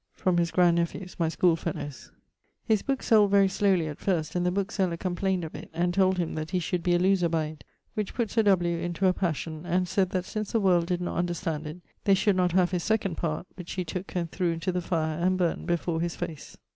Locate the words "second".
12.81-13.15